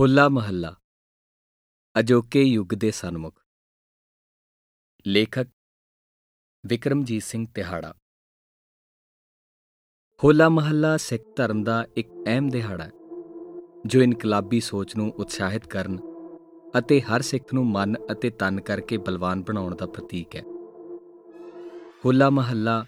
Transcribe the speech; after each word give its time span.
ਹੋਲਾ 0.00 0.28
ਮਹੱਲਾ। 0.28 0.74
ਅਜੋਕੇ 1.98 2.42
ਯੁੱਗ 2.42 2.74
ਦੇ 2.74 2.90
ਸਨਮੁਖ। 2.90 3.40
ਲੇਖਕ 5.06 5.48
ਵਿਕਰਮਜੀਤ 6.66 7.22
ਸਿੰਘ 7.22 7.46
ਤਿਹਾੜਾ। 7.54 7.94
ਹੋਲਾ 10.24 10.48
ਮਹੱਲਾ 10.48 10.96
ਸਿੱਖ 10.96 11.22
ਧਰਮ 11.36 11.64
ਦਾ 11.64 11.86
ਇੱਕ 11.96 12.08
ਅਹਿਮ 12.26 12.48
ਦਿਹਾੜਾ 12.48 12.84
ਹੈ, 12.84 12.90
ਜੋ 13.86 14.02
ਇਨਕਲਾਬੀ 14.02 14.60
ਸੋਚ 14.60 14.96
ਨੂੰ 14.96 15.10
ਉਤਸ਼ਾਹਿਤ 15.10 15.66
ਕਰਨ 15.66 15.98
ਅਤੇ 16.78 17.00
ਹਰ 17.00 17.22
ਸਿੱਖ 17.22 17.54
ਨੂੰ 17.54 17.66
ਮਨ 17.66 17.94
ਅਤੇ 18.12 18.30
ਤਨ 18.30 18.60
ਕਰਕੇ 18.60 18.96
ਬਲਵਾਨ 18.96 19.42
ਬਣਾਉਣ 19.42 19.76
ਦਾ 19.76 19.86
ਪ੍ਰਤੀਕ 19.86 20.36
ਹੈ। 20.36 20.42
ਹੋਲਾ 22.04 22.30
ਮਹੱਲਾ 22.30 22.84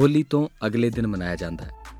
ਹੋਲੀ 0.00 0.22
ਤੋਂ 0.22 0.48
ਅਗਲੇ 0.66 0.90
ਦਿਨ 0.90 1.06
ਮਨਾਇਆ 1.06 1.36
ਜਾਂਦਾ 1.36 1.64
ਹੈ। 1.64 1.97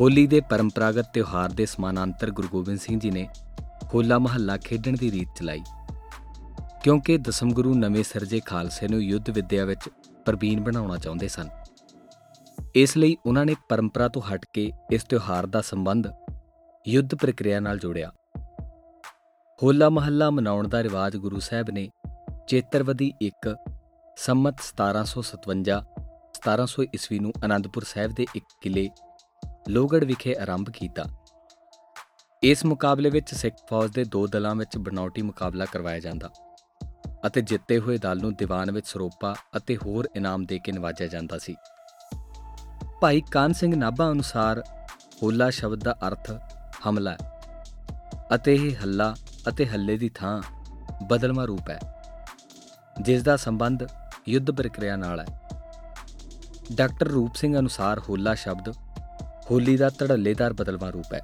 ਹੋਲੀ 0.00 0.26
ਦੇ 0.26 0.40
ਪਰੰਪਰਾਗਤ 0.40 1.06
ਤਿਉਹਾਰ 1.12 1.48
ਦੇ 1.48 1.66
ਸਮਾਨਾਂਤਰ 1.66 2.30
ਗੁਰੂ 2.30 2.48
ਗੋਬਿੰਦ 2.48 2.78
ਸਿੰਘ 2.78 3.00
ਜੀ 3.00 3.10
ਨੇ 3.10 3.28
ਹੋਲਾ 3.94 4.18
ਮਹੱਲਾ 4.18 4.56
ਖੇਡਣ 4.56 4.96
ਦੀ 4.96 5.10
ਰੀਤ 5.10 5.28
ਚਲਾਈ। 5.38 5.60
ਕਿਉਂਕਿ 6.82 7.18
ਦਸਮ 7.18 7.52
ਗੁਰੂ 7.52 7.74
ਨਵੇਂ 7.74 8.04
ਸਿਰਜੇ 8.04 8.40
ਖਾਲਸੇ 8.40 8.88
ਨੂੰ 8.88 9.02
ਯੁੱਧ 9.02 9.30
ਵਿੱਦਿਆ 9.30 9.64
ਵਿੱਚ 9.64 9.88
ਪ੍ਰਬੀਨ 10.26 10.60
ਬਣਾਉਣਾ 10.60 10.96
ਚਾਹੁੰਦੇ 10.96 11.28
ਸਨ। 11.28 11.48
ਇਸ 12.74 12.96
ਲਈ 12.96 13.16
ਉਹਨਾਂ 13.26 13.46
ਨੇ 13.46 13.54
ਪਰੰਪਰਾ 13.68 14.08
ਤੋਂ 14.08 14.22
ਹਟ 14.22 14.46
ਕੇ 14.52 14.72
ਇਸ 14.90 15.04
ਤਿਉਹਾਰ 15.04 15.46
ਦਾ 15.46 15.60
ਸੰਬੰਧ 15.60 16.06
ਯੁੱਧ 16.88 17.14
ਪ੍ਰਕਿਰਿਆ 17.14 17.60
ਨਾਲ 17.60 17.78
ਜੋੜਿਆ। 17.78 18.12
ਹੋਲਾ 19.62 19.88
ਮਹੱਲਾ 19.88 20.30
ਮਨਾਉਣ 20.30 20.68
ਦਾ 20.68 20.82
ਰਿਵਾਜ 20.82 21.16
ਗੁਰੂ 21.16 21.40
ਸਾਹਿਬ 21.40 21.70
ਨੇ 21.70 21.90
ਚੇਤਰਵਦੀ 22.48 23.12
1 23.24 23.54
ਸੰਮਤ 24.16 24.56
1757 24.68 25.82
1700 26.38 26.84
ਈਸਵੀ 26.94 27.18
ਨੂੰ 27.18 27.32
ਆਨੰਦਪੁਰ 27.44 27.84
ਸਾਹਿਬ 27.84 28.12
ਦੇ 28.12 28.26
ਇੱਕ 28.34 28.44
ਕਿਲੇ 28.62 28.88
ਲੋਹਗੜ 29.68 30.02
ਵਿਖੇ 30.04 30.34
ਆਰੰਭ 30.34 30.68
ਕੀਤਾ। 30.70 31.04
ਇਸ 32.42 32.64
ਮੁਕਾਬਲੇ 32.64 33.10
ਵਿੱਚ 33.10 33.34
ਸਿੱਖ 33.34 33.56
ਫੌਜ 33.70 33.90
ਦੇ 33.92 34.04
ਦੋ 34.04 34.26
ਦਲਾਂ 34.26 34.54
ਵਿੱਚ 34.54 34.76
ਬਨਾਉਟੀ 34.78 35.22
ਮੁਕਾਬਲਾ 35.22 35.64
ਕਰਵਾਇਆ 35.64 36.00
ਜਾਂਦਾ 36.00 36.30
ਅਤੇ 37.26 37.40
ਜਿੱਤੇ 37.40 37.78
ਹੋਏ 37.78 37.96
ਦਲ 37.98 38.20
ਨੂੰ 38.20 38.32
ਦੀਵਾਨ 38.34 38.70
ਵਿੱਚ 38.70 38.86
ਸਰੋਪਾ 38.86 39.34
ਅਤੇ 39.56 39.76
ਹੋਰ 39.76 40.08
ਇਨਾਮ 40.16 40.44
ਦੇ 40.44 40.58
ਕੇ 40.58 40.72
ਨਵਾਜਿਆ 40.72 41.06
ਜਾਂਦਾ 41.06 41.38
ਸੀ। 41.38 41.54
ਭਾਈ 43.00 43.22
ਕਾਨ 43.32 43.52
ਸਿੰਘ 43.52 43.74
ਨਾਭਾ 43.74 44.10
ਅਨੁਸਾਰ 44.12 44.62
ਹੋਲਾ 45.22 45.50
ਸ਼ਬਦ 45.50 45.84
ਦਾ 45.84 45.96
ਅਰਥ 46.08 46.30
ਹਮਲਾ 46.88 47.12
ਹੈ 47.12 47.34
ਅਤੇ 48.34 48.54
ਇਹ 48.54 48.76
ਹੱਲਾ 48.82 49.14
ਅਤੇ 49.48 49.66
ਹੱਲੇ 49.66 49.96
ਦੀ 49.98 50.08
ਥਾਂ 50.08 50.40
ਬਦਲਵਾਂ 51.02 51.46
ਰੂਪ 51.46 51.70
ਹੈ, 51.70 51.78
ਜਿਸ 53.00 53.22
ਦਾ 53.22 53.36
ਸੰਬੰਧ 53.36 53.86
ਯੁੱਧ 54.28 54.50
ਪ੍ਰਕਿਰਿਆ 54.50 54.96
ਨਾਲ 54.96 55.20
ਹੈ। 55.20 55.26
ਡਾਕਟਰ 56.72 57.08
ਰੂਪ 57.08 57.34
ਸਿੰਘ 57.34 57.58
ਅਨੁਸਾਰ 57.58 57.98
ਹੋਲਾ 57.98 58.34
ਸ਼ਬਦ 58.34 58.72
ਹੋਲੀ 59.50 59.76
ਦਾ 59.76 59.88
ਧੜੱਲੇਦਾਰ 59.98 60.52
ਬਦਲਵਾਂ 60.52 60.90
ਰੂਪ 60.92 61.12
ਹੈ, 61.14 61.20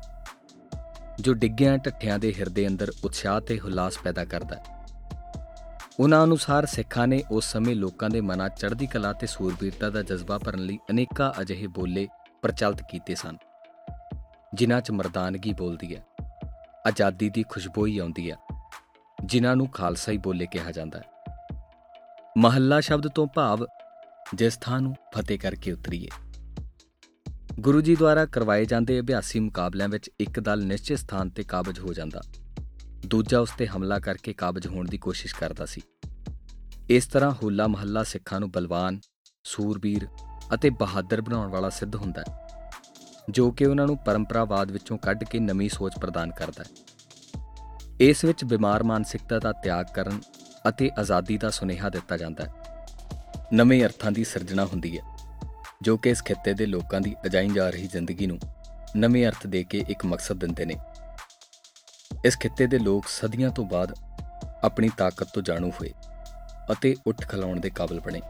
ਜੋ 1.21 1.33
ਡਿੱਗਿਆਂ 1.35 1.79
ਟੱਠਿਆਂ 1.79 2.19
ਦੇ 2.19 2.33
ਹਿਰਦੇ 2.35 2.67
ਅੰਦਰ 2.67 2.93
ਉਤਸ਼ਾਹ 3.05 3.41
ਤੇ 3.41 3.59
ਹੁਲਾਸ 3.61 3.99
ਪੈਦਾ 3.99 4.25
ਕਰਦਾ 4.25 4.57
ਹੈ। 4.57 4.87
ਉਹਨਾਂ 6.01 6.23
ਅਨੁਸਾਰ 6.25 6.67
ਸਿੱਖਾਂ 6.67 7.07
ਨੇ 7.07 7.23
ਉਸ 7.31 7.53
ਸਮੇਂ 7.53 7.75
ਲੋਕਾਂ 7.77 8.11
ਦੇ 8.11 8.21
ਮਨਾਂ 8.21 8.49
ਚੜ੍ਹਦੀ 8.49 8.87
ਕਲਾ 8.87 9.13
ਤੇ 9.13 9.27
ਸੂਰਬੀਰਤਾ 9.27 9.91
ਦਾ 9.91 10.03
ਜਜ਼ਬਾ 10.03 10.39
ਭਰਨ 10.39 10.61
ਲਈ 10.61 10.79
ਅਨੇਕਾਂ 10.91 11.33
ਅਜਿਹੇ 11.41 11.67
ਬੋਲੇ 11.67 12.07
ਪ੍ਰਚਲਿਤ 12.43 12.83
ਕੀਤੇ 12.91 13.15
ਸਨ, 13.15 13.37
ਜਿਨ੍ਹਾਂ 14.55 14.81
'ਚ 14.81 14.91
ਮਰਦਾਨਗੀ 14.91 15.53
ਬੋਲਦੀ 15.53 15.95
ਹੈ, 15.97 16.03
ਆਜ਼ਾਦੀ 16.87 17.31
ਦੀ 17.31 17.43
ਖੁਸ਼ਬੂ 17.43 17.87
ਆਉਂਦੀ 18.01 18.31
ਹੈ, 18.31 18.37
ਜਿਨ੍ਹਾਂ 19.25 19.57
ਨੂੰ 19.57 19.69
ਖਾਲਸਾਈ 19.71 20.19
ਬੋਲੇ 20.19 20.47
ਕਿਹਾ 20.47 20.73
ਜਾਂਦਾ 20.73 20.99
ਹੈ। 20.99 21.05
ਮਹੱਲਾ 22.37 22.81
ਸ਼ਬਦ 22.81 23.09
ਤੋਂ 23.09 23.27
ਭਾਵ, 23.27 23.67
ਜਿਸ 24.35 24.57
ਥਾਂ 24.57 24.81
ਨੂੰ 24.81 24.95
ਫਤਿਹ 25.15 25.39
ਕਰਕੇ 25.39 25.73
ਉਤਰੀਏ। 25.73 26.09
ਗੁਰੂ 27.61 27.81
ਜੀ 27.81 27.97
ਦੁਆਰਾ 27.97 28.25
ਕਰਵਾਏ 28.27 28.65
ਜਾਂਦੇ 28.65 28.99
ਅਭਿਆਸੀ 29.01 29.41
ਮੁਕਾਬਲਿਆਂ 29.41 29.89
ਵਿੱਚ 29.89 30.11
ਇੱਕ 30.21 30.41
ਦਲ 30.41 30.63
ਨਿਸ਼ਚਿਤ 30.65 30.99
ਸਥਾਨ 30.99 31.31
ਤੇ 31.31 31.43
ਕਾਬਜ 31.43 31.79
ਹੋ 31.79 31.93
ਜਾਂਦਾ। 31.93 32.21
ਦੂਜਾ 33.07 33.39
ਉਸ 33.39 33.51
ਤੇ 33.59 33.67
ਹਮਲਾ 33.67 33.99
ਕਰਕੇ 33.99 34.33
ਕਾਬਜ 34.33 34.67
ਹੋਣ 34.67 34.89
ਦੀ 34.89 34.99
ਕੋਸ਼ਿਸ਼ 34.99 35.35
ਕਰਦਾ 35.35 35.67
ਸੀ। 35.67 35.81
ਇਸ 36.91 37.07
ਤਰ੍ਹਾਂ 37.07 37.31
ਹੋਲਾ 37.31 37.67
ਮਹੱਲਾ 37.67 38.03
ਸਿੱਖਾਂ 38.03 38.41
ਨੂੰ 38.41 38.51
ਬਲਵਾਨ, 38.51 39.01
ਸੂਰਬੀਰ 39.45 40.07
ਅਤੇ 40.55 40.71
ਬਹਾਦਰ 40.71 41.21
ਬਣਾਉਣ 41.21 41.51
ਵਾਲਾ 41.51 41.69
ਸਿੱਧ 41.69 41.97
ਹੁੰਦਾ 41.97 42.21
ਹੈ, 42.21 42.39
ਜੋ 43.31 43.51
ਕਿ 43.51 43.67
ਉਹਨਾਂ 43.67 43.87
ਨੂੰ 43.87 43.99
ਪਰੰਪਰਾਵਾਦ 43.99 44.71
ਵਿੱਚੋਂ 44.71 44.99
ਕੱਢ 44.99 45.25
ਕੇ 45.25 45.39
ਨਵੀਂ 45.39 45.69
ਸੋਚ 45.69 45.93
ਪ੍ਰਦਾਨ 46.01 46.31
ਕਰਦਾ 46.31 46.65
ਹੈ। 46.65 47.47
ਇਸ 48.01 48.25
ਵਿੱਚ 48.25 48.45
ਬਿਮਾਰ 48.45 48.83
ਮਾਨਸਿਕਤਾ 48.83 49.39
ਦਾ 49.39 49.53
ਤਿਆਗ 49.53 49.87
ਕਰਨ 49.95 50.21
ਅਤੇ 50.69 50.91
ਆਜ਼ਾਦੀ 50.99 51.39
ਦਾ 51.39 51.51
ਸੁਨੇਹਾ 51.51 51.89
ਦਿੱਤਾ 51.89 52.17
ਜਾਂਦਾ 52.17 52.45
ਹੈ। 52.45 52.53
ਨਵੇਂ 53.53 53.85
ਅਰਥਾਂ 53.85 54.13
ਦੀ 54.13 54.25
ਸਿਰਜਣਾ 54.25 54.65
ਹੁੰਦੀ 54.65 54.99
ਹੈ। 54.99 55.12
ਜੋ 55.83 55.97
ਕਿ 55.97 56.11
ਇਸ 56.11 56.23
ਖਿੱਤੇ 56.23 56.53
ਦੇ 56.55 56.67
ਲੋਕਾਂ 56.67 57.01
ਦੀ 57.01 57.15
ਅਜਾਈ 57.27 57.49
ਜਾ 57.49 57.69
ਰਹੀ 57.71 57.87
ਜ਼ਿੰਦਗੀ 57.87 58.27
ਨੂੰ 58.27 58.39
ਨਵੇਂ 58.97 59.27
ਅਰਥ 59.29 59.47
ਦੇ 59.47 59.63
ਕੇ 59.65 59.85
ਇੱਕ 59.89 60.05
ਮਕਸਦ 60.07 60.39
ਦਿੰਦੇ 60.39 60.65
ਨੇ। 60.65 60.75
ਇਸ 62.25 62.39
ਖਿੱਤੇ 62.39 62.67
ਦੇ 62.67 62.79
ਲੋਕ 62.79 63.09
ਸਦੀਆਂ 63.09 63.51
ਤੋਂ 63.51 63.65
ਬਾਅਦ 63.65 63.95
ਆਪਣੀ 64.65 64.91
ਤਾਕਤ 64.97 65.33
ਤੋਂ 65.35 65.43
ਜਾਣੂ 65.43 65.71
ਹੋਏ 65.71 65.93
ਅਤੇ 66.73 66.95
ਉੱਠ 67.07 67.27
ਖਲਾਉਣ 67.29 67.61
ਦੇ 67.61 67.71
ਕਾਬਿਲ 67.71 68.01
ਬਣੇ। 68.01 68.21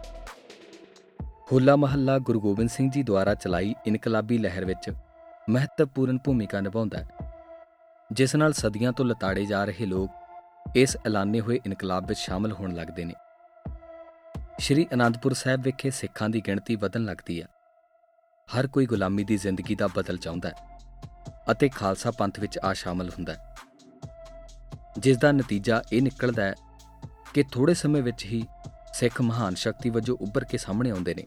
ਹੋਲਾ 1.52 1.74
ਮਹੱਲਾ 1.76 2.18
ਗੁਰੂ 2.18 2.40
ਗੋਬਿੰਦ 2.40 2.70
ਸਿੰਘ 2.70 2.90
ਜੀ 2.90 3.02
ਦੁਆਰਾ 3.02 3.34
ਚਲਾਈ 3.34 3.74
ਇਨਕਲਾਬੀ 3.86 4.38
ਲਹਿਰ 4.38 4.64
ਵਿੱਚ 4.64 4.90
ਮਹੱਤਵਪੂਰਨ 5.50 6.18
ਭੂਮਿਕਾ 6.18 6.60
ਨਿਭਾਉਂਦਾ 6.60 6.98
ਹੈ, 6.98 7.08
ਜਿਸ 8.10 8.34
ਨਾਲ 8.36 8.52
ਸਦੀਆਂ 8.52 8.92
ਤੋਂ 8.92 9.06
ਲਤਾੜੇ 9.06 9.44
ਜਾ 9.46 9.64
ਰਹੇ 9.64 9.86
ਲੋਕ 9.86 10.76
ਇਸ 10.76 10.96
ਐਲਾਨੇ 11.06 11.40
ਹੋਏ 11.40 11.60
ਇਨਕਲਾਬ 11.66 12.06
ਵਿੱਚ 12.06 12.20
ਸ਼ਾਮਲ 12.20 12.52
ਹੋਣ 12.52 12.74
ਲੱਗਦੇ 12.74 13.04
ਨੇ। 13.04 13.14
ਸ਼੍ਰੀ 14.62 14.86
ਅਨੰਦਪੁਰ 14.94 15.32
ਸਾਹਿਬ 15.32 15.62
ਵਿਖੇ 15.62 15.90
ਸਿੱਖਾਂ 15.90 16.28
ਦੀ 16.28 16.40
ਗਿਣਤੀ 16.40 16.74
ਵਧਣ 16.76 17.04
ਲੱਗਦੀ 17.04 17.42
ਹੈ। 17.42 17.46
ਹਰ 18.48 18.66
ਕੋਈ 18.66 18.86
ਗੁਲਾਮੀ 18.86 19.24
ਦੀ 19.24 19.36
ਜ਼ਿੰਦਗੀ 19.36 19.74
ਦਾ 19.74 19.86
ਬਦਲ 19.86 20.16
ਚਾਹੁੰਦਾ 20.16 20.48
ਹੈ 20.48 20.78
ਅਤੇ 21.50 21.68
ਖਾਲਸਾ 21.68 22.10
ਪੰਥ 22.10 22.38
ਵਿੱਚ 22.40 22.58
ਆ 22.58 22.72
ਸ਼ਾਮਲ 22.72 23.08
ਹੁੰਦਾ 23.08 23.34
ਹੈ। 23.34 23.56
ਜਿਸ 24.98 25.16
ਦਾ 25.16 25.32
ਨਤੀਜਾ 25.32 25.82
ਇਹ 25.92 26.02
ਨਿਕਲਦਾ 26.02 26.44
ਹੈ 26.44 26.54
ਕਿ 27.34 27.42
ਥੋੜੇ 27.42 27.74
ਸਮੇਂ 27.74 28.02
ਵਿੱਚ 28.02 28.24
ਹੀ 28.24 28.42
ਸਿੱਖ 28.94 29.20
ਮਹਾਨ 29.20 29.54
ਸ਼ਕਤੀ 29.54 29.90
ਵਜੋਂ 29.90 30.16
ਉੱਭਰ 30.20 30.44
ਕੇ 30.44 30.58
ਸਾਹਮਣੇ 30.58 30.90
ਆਉਂਦੇ 30.90 31.14
ਨੇ 31.14 31.24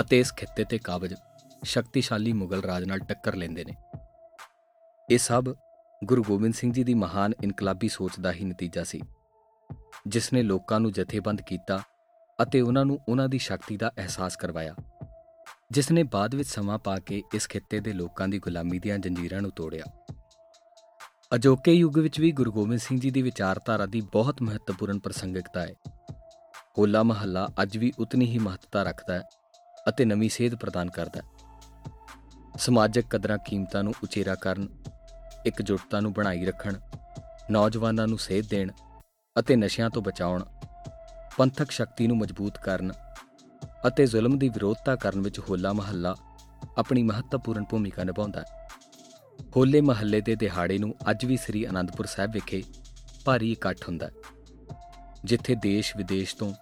ਅਤੇ 0.00 0.20
ਇਸ 0.20 0.32
ਖਿੱਤੇ 0.32 0.64
ਤੇ 0.64 0.78
ਕਾਬਜ 0.78 1.14
ਸ਼ਕਤੀਸ਼ਾਲੀ 1.64 2.32
ਮੁਗਲ 2.32 2.62
ਰਾਜ 2.62 2.84
ਨਾਲ 2.84 2.98
ਟੱਕਰ 2.98 3.34
ਲੈਂਦੇ 3.34 3.64
ਨੇ। 3.64 3.76
ਇਹ 5.10 5.18
ਸਭ 5.18 5.54
ਗੁਰੂ 6.04 6.24
ਗੋਬਿੰਦ 6.28 6.54
ਸਿੰਘ 6.54 6.72
ਜੀ 6.72 6.84
ਦੀ 6.84 6.94
ਮਹਾਨ 6.94 7.32
ਇਨਕਲਾਬੀ 7.42 7.88
ਸੋਚ 7.88 8.20
ਦਾ 8.20 8.32
ਹੀ 8.32 8.44
ਨਤੀਜਾ 8.44 8.84
ਸੀ, 8.84 9.00
ਜਿਸ 10.06 10.32
ਨੇ 10.32 10.42
ਲੋਕਾਂ 10.42 10.80
ਨੂੰ 10.80 10.92
ਜਥੇਬੰਦ 10.92 11.40
ਕੀਤਾ 11.40 11.80
ਅਤੇ 12.42 12.60
ਉਹਨਾਂ 12.60 12.84
ਨੂੰ 12.84 12.98
ਉਹਨਾਂ 13.08 13.28
ਦੀ 13.28 13.38
ਸ਼ਕਤੀ 13.38 13.76
ਦਾ 13.76 13.92
ਅਹਿਸਾਸ 13.98 14.36
ਕਰਵਾਇਆ। 14.36 14.74
ਜਿਸ 15.70 15.90
ਨੇ 15.90 16.02
ਬਾਅਦ 16.02 16.34
ਵਿੱਚ 16.34 16.48
ਸਮਾਂ 16.48 16.78
ਪਾ 16.78 16.98
ਕੇ 16.98 17.22
ਇਸ 17.34 17.48
ਖਿੱਤੇ 17.48 17.80
ਦੇ 17.80 17.92
ਲੋਕਾਂ 17.92 18.28
ਦੀ 18.28 18.38
ਗੁਲਾਮੀ 18.38 18.78
ਦੀਆਂ 18.78 18.98
ਜੰਜੀਰਾਂ 18.98 19.42
ਨੂੰ 19.42 19.50
ਤੋੜਿਆ। 19.50 19.84
ਅਜੋਕੇ 21.34 21.72
ਯੁੱਗ 21.72 21.98
ਵਿੱਚ 21.98 22.20
ਵੀ 22.20 22.32
ਗੁਰੂ 22.32 22.52
ਗੋਬਿੰਦ 22.52 22.80
ਸਿੰਘ 22.80 23.00
ਜੀ 23.00 23.10
ਦੀ 23.10 23.22
ਵਿਚਾਰਧਾਰਾ 23.22 23.86
ਦੀ 23.86 24.00
ਬਹੁਤ 24.00 24.42
ਮਹੱਤਵਪੂਰਨ 24.42 24.98
ਪ੍ਰਸੰਗਿਕਤਾ 24.98 25.60
ਹੈ। 25.60 25.74
ਹੋਲਾ 26.78 27.02
ਮਹੱਲਾ 27.02 27.48
ਅੱਜ 27.62 27.76
ਵੀ 27.76 27.92
ਉਤਨੀ 27.98 28.26
ਹੀ 28.26 28.38
ਮਹੱਤਤਾ 28.38 28.82
ਰੱਖਦਾ 28.82 29.14
ਹੈ 29.14 29.22
ਅਤੇ 29.88 30.04
ਨਵੀਂ 30.04 30.30
ਸੇਧ 30.30 30.54
ਪ੍ਰਦਾਨ 30.54 30.90
ਕਰਦਾ 30.90 31.20
ਹੈ। 31.20 31.26
ਸਮਾਜਿਕ 32.58 33.06
ਕਦਰਾਂ 33.06 33.38
ਕੀਮਤਾਂ 33.38 33.82
ਨੂੰ 33.82 33.94
ਉਚੇਰਾ 34.02 34.34
ਕਰਨ, 34.34 34.68
ਇਕਜੁੱਟਤਾ 35.46 36.00
ਨੂੰ 36.00 36.12
ਬਣਾਈ 36.12 36.44
ਰੱਖਣ, 36.44 36.74
ਨੌਜਵਾਨਾਂ 37.50 38.06
ਨੂੰ 38.06 38.18
ਸੇਧ 38.18 38.46
ਦੇਣ 38.50 38.72
ਅਤੇ 39.38 39.56
ਨਸ਼ਿਆਂ 39.56 39.90
ਤੋਂ 39.90 40.02
ਬਚਾਉਣ 40.02 40.44
ਪੰਥਕ 41.38 41.70
ਸ਼ਕਤੀ 41.70 42.06
ਨੂੰ 42.06 42.16
ਮਜ਼ਬੂਤ 42.18 42.58
ਕਰਨ 42.58 42.92
ਅਤੇ 43.86 44.06
ਜ਼ੁਲਮ 44.06 44.38
ਦੀ 44.38 44.48
ਵਿਰੋਧਤਾ 44.48 44.94
ਕਰਨ 44.96 45.20
ਵਿੱਚ 45.20 45.38
ਹੋਲਾ 45.40 45.72
ਮਹੱਲਾ 45.72 46.14
ਆਪਣੀ 46.78 47.02
ਮਹੱਤਵਪੂਰਨ 47.02 47.64
ਭੂਮਿਕਾ 47.64 48.04
ਨਿਭਾਉਂਦਾ 48.04 48.40
ਹੈ। 48.40 48.68
ਹੋਲੇ 49.56 49.80
ਮਹੱਲੇ 49.80 50.20
ਦੇ 50.20 50.34
ਦਿਹਾੜੇ 50.34 50.78
ਨੂੰ 50.78 50.94
ਅੱਜ 51.10 51.24
ਵੀ 51.24 51.36
ਸ੍ਰੀ 51.36 51.66
ਅਨੰਦਪੁਰ 51.68 52.06
ਸਾਹਿਬ 52.06 52.32
ਵਿਖੇ 52.32 52.62
ਭਾਰੀ 53.24 53.50
ਇਕੱਠ 53.52 53.88
ਹੁੰਦਾ 53.88 54.06
ਹੈ, 54.06 54.12
ਜਿੱਥੇ 55.24 55.54
ਦੇਸ਼ 55.54 55.96
ਵਿਦੇਸ਼ 55.96 56.36
ਤੋਂ 56.36 56.52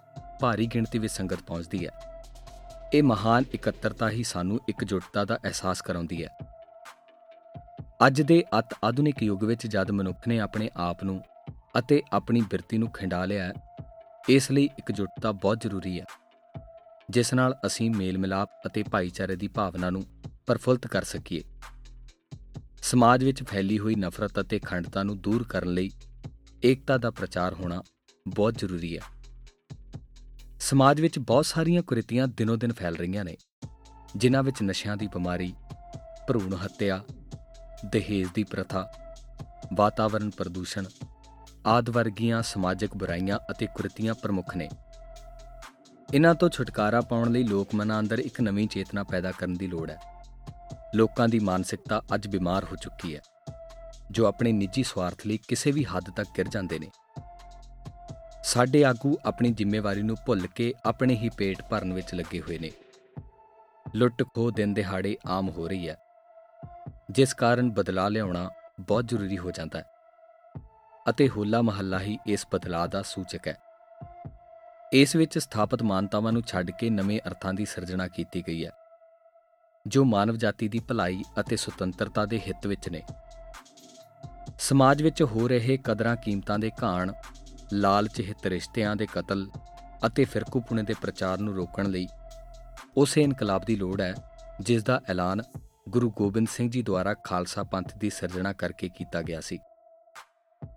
ਭਾਰੀ 0.41 0.65
ਗਿਣਤੀ 0.65 0.99
ਵਿੱਚ 0.99 1.13
ਸੰਗਤ 1.13 1.41
ਪਹੁੰਚਦੀ 1.41 1.85
ਹੈ। 1.85 1.91
ਇਹ 2.93 3.03
ਮਹਾਨ 3.03 3.43
ਇਕੱਤਰਤਾ 3.53 4.09
ਹੀ 4.09 4.23
ਸਾਨੂੰ 4.23 4.59
ਇਕਜੁੱਟਤਾ 4.69 5.25
ਦਾ 5.25 5.37
ਅਹਿਸਾਸ 5.45 5.81
ਕਰਾਉਂਦੀ 5.81 6.23
ਹੈ। 6.23 6.29
ਅੱਜ 8.07 8.21
ਦੇ 8.21 8.43
ਅਤ 8.59 8.73
ਆਧੁਨਿਕ 8.83 9.23
ਯੁੱਗ 9.23 9.43
ਵਿੱਚ 9.43 9.67
ਜਦ 9.67 9.91
ਮਨੁੱਖ 9.91 10.27
ਨੇ 10.27 10.39
ਆਪਣੇ 10.39 10.69
ਆਪ 10.77 11.03
ਨੂੰ 11.03 11.21
ਅਤੇ 11.79 12.01
ਆਪਣੀ 12.13 12.41
ਬਿਰਤੀ 12.41 12.77
ਨੂੰ 12.77 12.89
ਖਿੰਡਾ 12.91 13.23
ਲਿਆ 13.25 13.43
ਹੈ 13.43 13.53
ਇਸ 14.29 14.51
ਲਈ 14.51 14.69
ਇਕਜੁੱਟਤਾ 14.79 15.31
ਬਹੁਤ 15.31 15.61
ਜ਼ਰੂਰੀ 15.61 15.99
ਹੈ, 15.99 16.05
ਜਿਸ 17.09 17.33
ਨਾਲ 17.33 17.55
ਅਸੀਂ 17.65 17.91
ਮੇਲ 17.91 18.17
ਮਿਲਾਪ 18.17 18.49
ਅਤੇ 18.65 18.83
ਭਾਈਚਾਰੇ 18.83 19.35
ਦੀ 19.35 19.47
ਭਾਵਨਾ 19.47 19.89
ਨੂੰ 19.89 20.03
ਪਰਫੁੱਲਤ 20.47 20.87
ਕਰ 20.87 21.03
ਸਕੀਏ। 21.03 21.43
ਸਮਾਜ 22.83 23.23
ਵਿੱਚ 23.23 23.43
ਫੈਲੀ 23.43 23.79
ਹੋਈ 23.79 23.95
ਨਫ਼ਰਤ 23.95 24.39
ਅਤੇ 24.39 24.59
ਖੰਡਤਾ 24.59 25.03
ਨੂੰ 25.03 25.21
ਦੂਰ 25.21 25.43
ਕਰਨ 25.43 25.73
ਲਈ 25.73 25.91
ਏਕਤਾ 26.63 26.97
ਦਾ 26.97 27.11
ਪ੍ਰਚਾਰ 27.11 27.53
ਹੋਣਾ 27.53 27.83
ਬਹੁਤ 28.27 28.53
ਜ਼ਰੂਰੀ 28.57 28.97
ਹੈ। 28.97 29.01
ਸਮਾਜ 30.59 31.01
ਵਿੱਚ 31.01 31.19
ਬਹੁਤ 31.19 31.45
ਸਾਰੀਆਂ 31.45 31.81
ਕੁਰੀਤੀਆਂ 31.81 32.27
ਦਿਨੋ-ਦਿਨ 32.27 32.73
ਫੈਲ 32.73 32.95
ਰਹੀਆਂ 32.95 33.25
ਨੇ, 33.25 33.37
ਜਿਨ੍ਹਾਂ 34.15 34.43
ਵਿੱਚ 34.43 34.61
ਨਸ਼ਿਆਂ 34.61 34.97
ਦੀ 34.97 35.07
ਬਿਮਾਰੀ, 35.07 35.53
ਭਰੂਣ 36.27 36.55
ਹੱਤਿਆ, 36.55 37.03
ਦਹੇਜ 37.85 38.27
ਦੀ 38.35 38.43
ਪ੍ਰਥਾ 38.43 38.91
ਵਾਤਾਵਰਣ 39.73 40.29
ਪ੍ਰਦੂਸ਼ਣ 40.29 40.85
ਆਦ 41.67 41.89
ਵਰਗੀਆਂ 41.89 42.41
ਸਮਾਜਿਕ 42.41 42.95
ਬੁਰਾਈਆਂ 42.97 43.37
ਅਤੇ 43.51 43.65
ਕੁਰਤੀਆਂ 43.75 44.13
ਪ੍ਰਮੁੱਖ 44.13 44.55
ਨੇ। 44.57 44.69
ਇਹਨਾਂ 46.13 46.33
ਤੋਂ 46.35 46.49
ਛੁਟਕਾਰਾ 46.49 47.01
ਪਾਉਣ 47.01 47.31
ਲਈ 47.31 47.43
ਲੋਕ 47.43 47.75
ਮਨਾਂ 47.75 47.99
ਅੰਦਰ 47.99 48.19
ਇੱਕ 48.19 48.39
ਨਵੀਂ 48.41 48.67
ਚੇਤਨਾ 48.67 49.03
ਪੈਦਾ 49.03 49.31
ਕਰਨ 49.31 49.53
ਦੀ 49.53 49.67
ਲੋੜ 49.67 49.89
ਹੈ। 49.91 49.97
ਲੋਕਾਂ 50.95 51.27
ਦੀ 51.27 51.39
ਮਾਨਸਿਕਤਾ 51.39 52.01
ਅੱਜ 52.15 52.27
ਬਿਮਾਰ 52.27 52.63
ਹੋ 52.63 52.75
ਚੁੱਕੀ 52.75 53.15
ਹੈ, 53.15 53.21
ਜੋ 54.11 54.25
ਆਪਣੇ 54.25 54.51
ਨਿੱਜੀ 54.51 54.83
ਸਵਾਰਥ 54.83 55.25
ਲਈ 55.27 55.37
ਕਿਸੇ 55.47 55.71
ਵੀ 55.71 55.83
ਹੱਦ 55.85 56.09
ਤੱਕ 56.09 56.29
ਗਿਰ 56.37 56.47
ਜਾਂਦੇ 56.47 56.79
ਨੇ। 56.79 56.89
ਸਾਡੇ 58.43 58.83
ਆਗੂ 58.85 59.17
ਆਪਣੀ 59.25 59.51
ਜ਼ਿੰਮੇਵਾਰੀ 59.51 60.01
ਨੂੰ 60.01 60.17
ਭੁੱਲ 60.25 60.47
ਕੇ 60.47 60.73
ਆਪਣੇ 60.85 61.15
ਹੀ 61.15 61.29
ਪੇਟ 61.29 61.61
ਭਰਨ 61.61 61.93
ਵਿੱਚ 61.93 62.13
ਲੱਗੇ 62.15 62.41
ਹੋਏ 62.41 62.59
ਨੇ। 62.59 62.71
ਲੁੱਟ 63.95 64.23
ਖੋਹ 64.23 64.51
ਦਿਨ 64.51 64.73
ਦਿਹਾੜੇ 64.73 65.15
ਆਮ 65.27 65.49
ਹੋ 65.49 65.67
ਰਹੀ 65.67 65.89
ਹੈ, 65.89 65.97
ਜਿਸ 67.11 67.33
ਕਾਰਨ 67.33 67.71
ਬਦਲਾਅ 67.71 68.09
ਲਿਆਉਣਾ 68.09 68.49
ਬਹੁਤ 68.79 69.07
ਜ਼ਰੂਰੀ 69.07 69.37
ਹੋ 69.37 69.51
ਜਾਂਦਾ 69.51 69.79
ਹੈ। 69.79 69.85
ਅਤੇ 71.05 71.27
ਹੋਲਾ 71.29 71.61
ਮਹੱਲਾ 71.61 71.99
ਹੀ 71.99 72.17
ਇਸ 72.27 72.45
ਬਦਲਾਅ 72.53 72.87
ਦਾ 72.87 73.01
ਸੂਚਕ 73.01 73.47
ਹੈ। 73.47 73.57
ਇਸ 74.93 75.15
ਵਿੱਚ 75.15 75.37
ਸਥਾਪਿਤ 75.37 75.83
ਮਾਨਤਾਵਾਂ 75.83 76.31
ਨੂੰ 76.31 76.41
ਛੱਡ 76.41 76.71
ਕੇ 76.71 76.89
ਨਵੇਂ 76.89 77.19
ਅਰਥਾਂ 77.27 77.53
ਦੀ 77.53 77.65
ਸਿਰਜਣਾ 77.65 78.07
ਕੀਤੀ 78.07 78.41
ਗਈ 78.47 78.65
ਹੈ, 78.65 78.71
ਜੋ 79.85 80.03
ਮਾਨਵ 80.05 80.35
ਜਾਤੀ 80.35 80.67
ਦੀ 80.67 80.79
ਭਲਾਈ 80.79 81.23
ਅਤੇ 81.39 81.55
ਸੁਤੰਤਰਤਾ 81.55 82.25
ਦੇ 82.25 82.39
ਹਿੱਤ 82.39 82.67
ਵਿੱਚ 82.67 82.89
ਨੇ। 82.89 83.01
ਸਮਾਜ 84.59 85.03
ਵਿੱਚ 85.03 85.21
ਹੋ 85.23 85.47
ਰਹੇ 85.47 85.77
ਕਦਰਾਂ 85.77 86.15
ਕੀਮਤਾਂ 86.15 86.59
ਦੇ 86.59 86.71
ਘਾਣ, 86.83 87.13
ਲਾਲਚ 87.73 88.19
ਹਿੱਤ 88.21 88.47
ਰਿਸ਼ਤਿਆਂ 88.47 88.95
ਦੇ 88.95 89.07
ਕਤਲ 89.13 89.47
ਅਤੇ 90.05 90.25
ਫਿਰਕੂਪੁਣੇ 90.25 90.83
ਦੇ 90.83 90.93
ਪ੍ਰਚਾਰ 91.01 91.37
ਨੂੰ 91.37 91.55
ਰੋਕਣ 91.55 91.89
ਲਈ 91.89 92.07
ਉਸੇ 92.97 93.21
ਇਨਕਲਾਬ 93.21 93.65
ਦੀ 93.65 93.75
ਲੋੜ 93.75 93.99
ਹੈ, 94.01 94.13
ਜਿਸ 94.61 94.83
ਦਾ 94.83 95.01
ਐਲਾਨ 95.09 95.41
ਗੁਰੂ 95.89 96.11
ਗੋਬਿੰਦ 96.11 96.47
ਸਿੰਘ 96.47 96.69
ਜੀ 96.69 96.81
ਦੁਆਰਾ 96.81 97.13
ਖਾਲਸਾ 97.23 97.63
ਪੰਥ 97.63 97.95
ਦੀ 97.97 98.09
ਸਿਰਜਣਾ 98.09 98.53
ਕਰਕੇ 98.53 98.89
ਕੀਤਾ 98.89 99.21
ਗਿਆ 99.21 99.39
ਸੀ। 99.41 99.59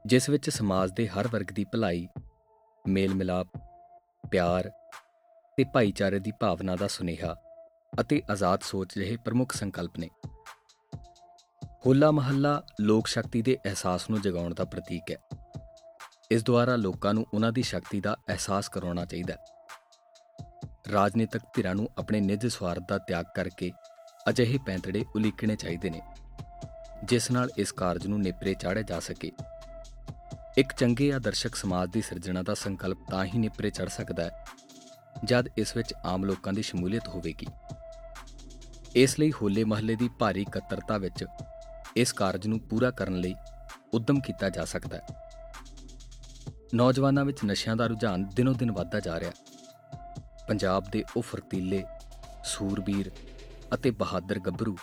ਜਿਸ 0.06 0.28
ਵਿੱਚ 0.30 0.50
ਸਮਾਜ 0.50 0.90
ਦੇ 0.90 1.08
ਹਰ 1.08 1.28
ਵਰਗ 1.28 1.52
ਦੀ 1.52 1.64
ਭਲਾਈ, 1.64 2.06
ਮੇਲ 2.84 3.14
ਮਿਲਾਪ, 3.14 3.48
ਪਿਆਰ 4.32 4.70
ਤੇ 5.58 5.64
ਭਾਈਚਾਰੇ 5.64 6.18
ਦੀ 6.18 6.32
ਭਾਵਨਾ 6.40 6.76
ਦਾ 6.76 6.88
ਸੁਨੇਹਾ 6.88 7.34
ਅਤੇ 8.00 8.22
ਆਜ਼ਾਦ 8.30 8.62
ਸੋਚ 8.62 8.94
ਜਿਹੇ 8.98 9.16
ਪ੍ਰਮੁੱਖ 9.16 9.52
ਸੰਕਲਪ 9.52 9.98
ਨੇ। 9.98 10.08
ਹੋਲਾ 11.86 12.10
ਮਹੱਲਾ 12.10 12.62
ਲੋਕ 12.80 13.06
ਸ਼ਕਤੀ 13.06 13.42
ਦੇ 13.42 13.56
ਅਹਿਸਾਸ 13.66 14.10
ਨੂੰ 14.10 14.20
ਜਗਾਉਣ 14.20 14.54
ਦਾ 14.54 14.64
ਪ੍ਰਤੀਕ 14.64 15.10
ਹੈ। 15.10 15.16
ਇਸ 16.30 16.42
ਦੁਆਰਾ 16.42 16.76
ਲੋਕਾਂ 16.76 17.14
ਨੂੰ 17.14 17.26
ਉਹਨਾਂ 17.34 17.52
ਦੀ 17.52 17.62
ਸ਼ਕਤੀ 17.62 18.00
ਦਾ 18.00 18.16
ਅਹਿਸਾਸ 18.28 18.68
ਕਰਾਉਣਾ 18.68 19.04
ਚਾਹੀਦਾ 19.04 19.34
ਹੈ। 19.34 19.38
ਰਾਜਨੀਤਿਕ 20.92 21.42
ਧਿਰਾਂ 21.54 21.74
ਨੂੰ 21.74 21.88
ਆਪਣੇ 21.98 22.20
ਨਿੱਜ 22.20 22.46
ਸਵਾਰਥ 22.46 22.82
ਦਾ 22.88 22.98
ਤਿਆਗ 22.98 23.24
ਕਰਕੇ 23.36 23.70
ਅਜਿਹੇ 24.28 24.58
ਪੈਂਤੜੇ 24.66 25.04
ਉਲੀਕਣੇ 25.16 25.56
ਚਾਹੀਦੇ 25.56 25.90
ਨੇ, 25.90 26.00
ਜਿਸ 27.04 27.30
ਨਾਲ 27.30 27.50
ਇਸ 27.56 27.72
ਕਾਰਜ 27.72 28.06
ਨੂੰ 28.06 28.20
ਨੇਪਰੇ 28.20 28.54
ਚਾੜਿਆ 28.54 28.82
ਜਾ 28.82 29.00
ਸਕੇ। 29.00 29.30
ਇੱਕ 30.58 30.72
ਚੰਗੇ 30.72 31.12
ਆਦਰਸ਼ਕ 31.12 31.54
ਸਮਾਜ 31.54 31.90
ਦੀ 31.90 32.00
ਸਿਰਜਣਾ 32.02 32.42
ਦਾ 32.42 32.54
ਸੰਕਲਪ 32.54 32.98
ਤਾਂ 33.10 33.24
ਹੀ 33.24 33.38
ਨੇਪਰੇ 33.38 33.70
ਚੜ 33.70 33.88
ਸਕਦਾ 33.88 34.24
ਹੈ 34.24 34.44
ਜਦ 35.24 35.48
ਇਸ 35.58 35.76
ਵਿੱਚ 35.76 35.94
ਆਮ 36.04 36.24
ਲੋਕਾਂ 36.24 36.52
ਦੀ 36.52 36.62
ਸ਼ਮੂਲੀਅਤ 36.62 37.08
ਹੋਵੇਗੀ। 37.08 37.46
ਇਸ 38.94 39.18
ਲਈ 39.20 39.32
ਹੋਲੇ 39.32 39.64
ਮਹੱਲੇ 39.64 39.96
ਦੀ 39.96 40.08
ਭਾਰੀ 40.18 40.42
ਇਕੱਤਰਤਾ 40.42 40.98
ਵਿੱਚ 40.98 41.24
ਇਸ 41.96 42.12
ਕਾਰਜ 42.12 42.46
ਨੂੰ 42.46 42.58
ਪੂਰਾ 42.60 42.90
ਕਰਨ 42.90 43.16
ਲਈ 43.16 43.34
ਉਦਮ 43.94 44.20
ਕੀਤਾ 44.20 44.48
ਜਾ 44.48 44.64
ਸਕਦਾ 44.64 44.96
ਹੈ। 44.96 45.06
ਨੌਜਵਾਨਾਂ 46.74 47.24
ਵਿੱਚ 47.24 47.44
ਨਸ਼ਿਆਂ 47.44 47.76
ਦਾ 47.76 47.86
ਰੁਝਾਨ 47.86 48.28
ਦਿਨੋ 48.34 48.52
ਦਿਨ 48.52 48.72
ਵੱਧਦਾ 48.72 49.00
ਜਾ 49.00 49.18
ਰਿਹਾ 49.20 49.30
ਹੈ। 49.30 50.46
ਪੰਜਾਬ 50.48 50.90
ਦੇ 50.92 51.04
ਉਹ 51.16 51.22
ਫਰਤੀਲੇ, 51.22 51.84
ਸੂਰਬੀਰ 52.44 53.10
ਅਤੇ 53.74 53.90
ਬਹਾਦਰ 53.90 54.38
ਗੱਭਰੂ, 54.38 54.76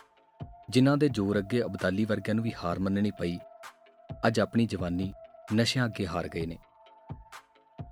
ਜਿਨ੍ਹਾਂ 0.69 0.97
ਦੇ 0.97 1.09
ਜ਼ੋਰ 1.09 1.39
ਅੱਗੇ 1.39 1.61
ਅਬਦਾਲੀ 1.63 2.05
ਵਰਗਿਆਂ 2.05 2.35
ਨੂੰ 2.35 2.43
ਵੀ 2.43 2.53
ਹਾਰ 2.63 2.79
ਮੰਨਣੀ 2.79 3.11
ਪਈ, 3.11 3.37
ਅੱਜ 4.27 4.39
ਆਪਣੀ 4.39 4.65
ਜਵਾਨੀ 4.65 5.11
ਨਸ਼ਿਆਂ 5.53 5.85
ਅੱਗੇ 5.85 6.07
ਹਾਰ 6.07 6.27
ਗਏ 6.27 6.45
ਨੇ। 6.45 6.57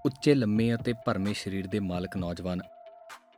ਉੱਚੇ, 0.06 0.34
ਲੰਮੇ 0.34 0.76
ਅਤੇ 0.76 0.94
ਭਰਮੇ 1.06 1.34
ਸਰੀਰ 1.34 1.68
ਦੇ 1.68 1.80
ਮਾਲਕ 1.80 2.18
ਨੌਜਵਾਨ, 2.18 2.62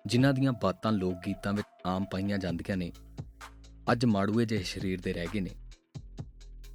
ਜਿਨ੍ਹਾਂ 0.07 0.33
ਦੀਆਂ 0.33 0.51
ਬਾਤਾਂ 0.51 0.91
ਲੋਕ 0.91 1.13
ਗੀਤਾਂ 1.27 1.53
ਵਿੱਚ 1.53 1.67
ਆਮ 1.85 2.05
ਪਾਈਆਂ 2.05 2.37
ਜਾਂਦੀਆਂ 2.37 2.77
ਨੇ, 2.77 2.91
ਅੱਜ 3.91 4.05
ਮਾੜੂਏ 4.05 4.45
ਜਿਹੇ 4.45 4.63
ਸਰੀਰ 4.63 5.01
ਦੇ 5.01 5.13
ਰਹਿ 5.13 5.27
ਗਏ 5.33 5.39
ਨੇ। 5.39 5.49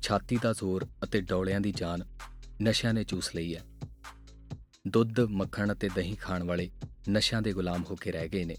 ਛਾਤੀ 0.03 0.39
ਦਾ 0.43 0.53
ਜ਼ੋਰ 0.53 0.87
ਅਤੇ 1.05 1.21
ਡੌਲਿਆਂ 1.21 1.61
ਦੀ 1.61 1.73
ਜਾਨ 1.73 2.05
ਨਸ਼ਿਆਂ 2.63 2.95
ਨੇ 2.95 3.05
ਚੂਸ 3.05 3.35
ਲਈ 3.35 3.57
ਹੈ। 3.57 3.63
ਦੁੱਧ, 4.89 5.21
ਮੱਖਣ 5.21 5.73
ਅਤੇ 5.73 5.89
ਦਹੀਂ 5.95 6.17
ਖਾਣ 6.17 6.45
ਵਾਲੇ 6.45 6.71
ਨਸ਼ਿਆਂ 7.11 7.43
ਦੇ 7.43 7.53
ਗੁਲਾਮ 7.53 7.85
ਹੋ 7.91 7.95
ਕੇ 7.95 8.13
ਰਹਿ 8.13 8.29
ਗਏ 8.29 8.45
ਨੇ। 8.45 8.57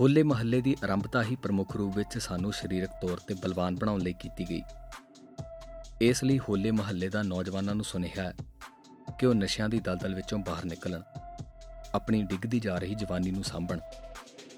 ਹੋਲੇ 0.00 0.22
ਮਹੱਲੇ 0.22 0.60
ਦੀ 0.60 0.76
ਆਰੰਭਤਾ 0.84 1.22
ਹੀ 1.22 1.36
ਪ੍ਰਮੁੱਖ 1.36 1.76
ਰੂਪ 1.76 1.96
ਵਿੱਚ 1.96 2.18
ਸਾਨੂੰ 2.18 2.52
ਸਰੀਰਕ 2.52 2.90
ਤੌਰ 3.02 3.18
ਤੇ 3.18 3.34
ਬਲਵਾਨ 3.34 3.76
ਬਣਾਉਣ 3.76 4.00
ਲਈ 4.00 4.12
ਕੀਤੀ 4.12 4.44
ਗਈ। 4.50 4.62
ਇਸ 6.02 6.24
ਲਈ 6.24 6.38
ਹੋਲੇ 6.38 6.70
ਮਹੱਲੇ 6.70 7.08
ਦਾ 7.08 7.22
ਨੌਜਵਾਨਾਂ 7.22 7.74
ਨੂੰ 7.74 7.84
ਸੁਨੇਹਾ 7.84 8.22
ਹੈ 8.22 8.32
ਕਿ 9.18 9.26
ਉਹ 9.26 9.34
ਨਸ਼ਿਆਂ 9.34 9.68
ਦੀ 9.68 9.78
ਦਲਦਲ 9.80 10.14
ਵਿੱਚੋਂ 10.14 10.38
ਬਾਹਰ 10.38 10.64
ਨਿਕਲਣ, 10.64 11.02
ਆਪਣੀ 11.94 12.22
ਡਿੱਗਦੀ 12.22 12.60
ਜਾ 12.60 12.74
ਰਹੀ 12.78 12.94
ਜਵਾਨੀ 12.94 13.30
ਨੂੰ 13.30 13.44
ਸਾਂਭਣ 13.44 13.80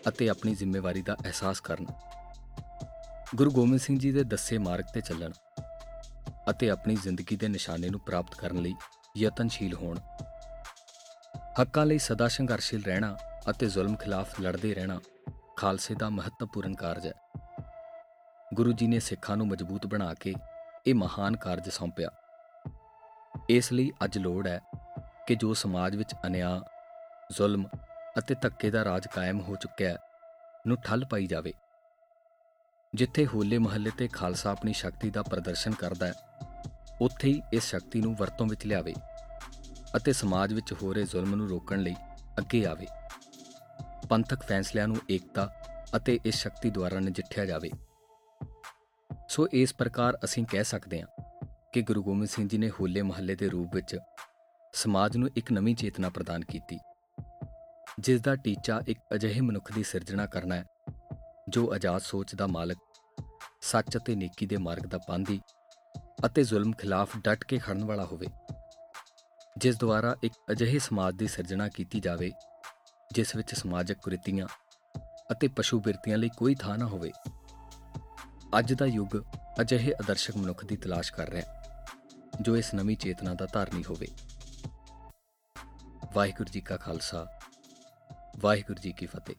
ਅਤੇ 0.08 0.29
ਆਪਣੀ 0.29 0.55
ਜ਼ਿੰਮੇਵਾਰੀ 0.55 1.02
ਦਾ 1.02 1.14
ਅਹਿਸਾਸ 1.14 1.61
ਕਰਨ। 1.61 1.87
ਗੁਰੂ 3.35 3.50
ਗੋਬਿੰਦ 3.50 3.81
ਸਿੰਘ 3.81 3.99
ਜੀ 3.99 4.12
ਦੇ 4.12 4.25
ਦੱਸੇ 4.25 4.58
ਮਾਰਗ 4.58 4.85
ਤੇ 4.94 5.00
ਚੱਲਣ 5.00 5.32
ਅਤੇ 6.50 6.70
ਆਪਣੀ 6.70 6.96
ਜ਼ਿੰਦਗੀ 6.96 7.37
ਦੇ 7.37 7.49
ਨਿਸ਼ਾਨੇ 7.49 7.88
ਨੂੰ 7.88 8.00
ਪ੍ਰਾਪਤ 8.00 8.35
ਕਰਨ 8.35 8.62
ਲਈ 8.62 8.75
ਯਤਨਸ਼ੀਲ 9.17 9.75
ਹੋਣ। 9.75 9.99
ਹੱਕਾਂ 11.61 11.87
ਲਈ 11.87 11.99
ਸਦਾ 11.99 12.29
ਸੰਘਰਸ਼ੀਲ 12.29 12.82
ਰਹਿਣਾ 12.82 13.17
ਅਤੇ 13.50 13.67
ਜ਼ੁਲਮ 13.67 13.96
ਖਿਲਾਫ 13.96 14.40
ਲੜਦੇ 14.40 14.75
ਰਹਿਣਾ 14.75 15.00
ਖਾਲਸੇ 15.56 15.94
ਦਾ 15.94 16.08
ਮਹੱਤਵਪੂਰਨ 16.08 16.75
ਕਾਰਜ 16.75 17.06
ਹੈ। 17.06 17.12
ਗੁਰੂ 18.55 18.73
ਜੀ 18.73 18.87
ਨੇ 18.87 19.00
ਸਿੱਖਾਂ 19.00 19.37
ਨੂੰ 19.37 19.49
ਮਜ਼ਬੂਤ 19.49 19.87
ਬਣਾ 19.87 20.14
ਕੇ 20.14 20.35
ਇਹ 20.88 20.94
ਮਹਾਨ 20.94 21.37
ਕਾਰਜ 21.37 21.69
ਸੌਂਪਿਆ। 21.69 22.08
ਇਸ 23.50 23.73
ਲਈ 23.73 23.90
ਅੱਜ 24.05 24.19
ਲੋੜ 24.19 24.46
ਹੈ 24.49 24.61
ਕਿ 25.26 25.35
ਜੋ 25.35 25.55
ਸਮਾਜ 25.55 25.96
ਵਿੱਚ 25.96 26.14
ਅਨਿਆਂ, 26.26 26.61
ਜ਼ੁਲਮ 27.32 27.67
ਅਤੇ 28.19 28.35
ਧੱਕੇ 28.35 28.70
ਦਾ 28.70 28.85
ਰਾਜ 28.85 29.06
ਕਾਇਮ 29.06 29.40
ਹੋ 29.40 29.56
ਚੁੱਕਿਆ 29.56 29.88
ਹੈ, 29.88 29.96
ਨੂੰ 30.67 30.76
ਠੱਲ 30.76 31.05
ਪਾਈ 31.05 31.26
ਜਾਵੇ। 31.26 31.52
ਜਿੱਥੇ 32.94 33.26
ਹੋਲੇ 33.26 33.58
ਮਹੱਲੇ 33.58 33.90
ਤੇ 33.99 34.08
ਖਾਲਸਾ 34.08 34.50
ਆਪਣੀ 34.50 34.73
ਸ਼ਕਤੀ 34.73 35.11
ਦਾ 35.11 35.23
ਪ੍ਰਦਰਸ਼ਨ 35.23 35.73
ਕਰਦਾ 35.73 36.06
ਹੈ, 36.06 36.12
ਉੱਥੇ 37.00 37.29
ਹੀ 37.29 37.43
ਇਸ 37.52 37.64
ਸ਼ਕਤੀ 37.64 38.00
ਨੂੰ 38.00 38.14
ਵਰਤੋਂ 38.17 38.46
ਵਿੱਚ 38.46 38.67
ਲਿਆਵੇ 38.67 38.94
ਅਤੇ 39.96 40.12
ਸਮਾਜ 40.12 40.52
ਵਿੱਚ 40.52 40.73
ਹੋ 40.73 40.93
ਰਹੇ 40.93 41.05
ਜ਼ੁਲਮ 41.05 41.35
ਨੂੰ 41.35 41.49
ਰੋਕਣ 41.49 41.79
ਲਈ 41.79 41.94
ਅੱਗੇ 42.38 42.64
ਆਵੇ। 42.67 42.87
ਪੰਥਕ 44.08 44.43
ਫੈਸਲਿਆਂ 44.43 44.88
ਨੂੰ 44.88 44.96
ਏਕਤਾ 45.11 45.50
ਅਤੇ 45.96 46.19
ਇਸ 46.25 46.35
ਸ਼ਕਤੀ 46.35 46.70
ਦੁਆਰਾ 46.70 47.00
ਨਜਿੱਠਿਆ 47.00 47.46
ਜਾਵੇ। 47.46 47.70
ਸੋ 49.28 49.46
ਇਸ 49.52 49.75
ਪ੍ਰਕਾਰ 49.75 50.16
ਅਸੀਂ 50.25 50.44
ਕਹਿ 50.46 50.64
ਸਕਦੇ 50.64 51.00
ਹਾਂ 51.00 51.25
ਕਿ 51.72 51.80
ਗੁਰੂ 51.82 52.02
ਗੋਬਿੰਦ 52.02 52.28
ਸਿੰਘ 52.28 52.48
ਜੀ 52.48 52.58
ਨੇ 52.58 52.70
ਹੋਲੇ 52.70 53.02
ਮਹੱਲੇ 53.02 53.34
ਦੇ 53.34 53.48
ਰੂਪ 53.48 53.75
ਵਿੱਚ 53.75 53.96
ਸਮਾਜ 54.75 55.16
ਨੂੰ 55.16 55.28
ਇੱਕ 55.36 55.52
ਨਵੀਂ 55.52 55.75
ਚੇਤਨਾ 55.76 56.10
ਪ੍ਰਦਾਨ 56.10 56.44
ਕੀਤੀ, 56.44 56.78
ਜਿਸ 58.00 58.20
ਦਾ 58.20 58.34
ਟੀਚਾ 58.36 58.80
ਇੱਕ 58.88 59.00
ਅਜਿਹੇ 59.14 59.40
ਮਨੁੱਖ 59.40 59.72
ਦੀ 59.72 59.82
ਸਿਰਜਣਾ 59.82 60.26
ਕਰਨਾ 60.26 60.54
ਹੈ, 60.54 60.64
ਜੋ 61.48 61.70
ਆਜ਼ਾਦ 61.75 62.02
ਸੋਚ 62.02 62.34
ਦਾ 62.34 62.46
ਮਾਲਕ, 62.46 62.78
ਸੱਚ 63.62 63.96
ਅਤੇ 63.96 64.14
ਨੇਕੀ 64.14 64.46
ਦੇ 64.46 64.56
ਮਾਰਗ 64.56 64.86
ਦਾ 64.86 64.98
ਪਾਂਦੀ 64.98 65.40
ਅਤੇ 66.26 66.42
ਜ਼ੁਲਮ 66.42 66.73
ਖਿਲਾਫ 66.73 67.16
ਡਟ 67.18 67.44
ਕੇ 67.44 67.58
ਖੜਨ 67.58 67.85
ਵਾਲਾ 67.85 68.04
ਹੋਵੇ, 68.04 68.26
ਜਿਸ 69.58 69.76
ਦੁਆਰਾ 69.76 70.14
ਇੱਕ 70.25 70.35
ਅਜਿਹੇ 70.52 70.78
ਸਮਾਜ 70.78 71.16
ਦੀ 71.16 71.26
ਸਿਰਜਣਾ 71.26 71.68
ਕੀਤੀ 71.68 72.00
ਜਾਵੇ, 72.00 72.30
ਜਿਸ 73.12 73.37
ਵਿੱਚ 73.37 73.54
ਸਮਾਜਿਕ 73.54 73.99
ਕੁਰੀਤੀਆਂ 73.99 74.47
ਅਤੇ 75.32 75.49
ਪਸ਼ੂ 75.49 75.80
ਬਿਰਤੀਆਂ 75.80 76.18
ਲਈ 76.18 76.28
ਕੋਈ 76.38 76.54
ਥਾਂ 76.54 76.78
ਨਾ 76.78 76.87
ਹੋਵੇ। 76.87 77.12
ਅੱਜ 78.52 78.73
ਦਾ 78.73 78.87
ਯੁੱਗ 78.87 79.17
ਅਜਿਹੇ 79.61 79.93
ਆਦਰਸ਼ਕ 79.93 80.37
ਮਨੁੱਖ 80.37 80.64
ਦੀ 80.64 80.76
ਤਲਾਸ਼ 80.76 81.12
ਕਰ 81.12 81.28
ਰਿਹਾ 81.31 81.52
ਹੈ, 81.52 81.87
ਜੋ 82.40 82.57
ਇਸ 82.57 82.73
ਨਵੀਂ 82.75 82.97
ਚੇਤਨਾ 82.97 83.35
ਦਾ 83.35 83.47
ਧਾਰਨੀ 83.52 83.83
ਹੋਵੇ। 83.85 84.09
ਵਾਹਿਗੁਰੂ 86.14 86.52
ਜੀ 86.52 86.61
ਕਾ 86.61 86.76
ਖਾਲਸਾ, 86.76 87.26
ਵਾਹਿਗੁਰੂ 88.38 88.81
ਜੀ 88.83 88.93
ਕੀ 88.93 89.07
ਫਤਿਹ। 89.07 89.37